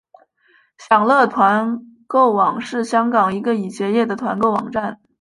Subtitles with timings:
[0.79, 4.99] 享乐团购网是香港一个已结业的团购网站。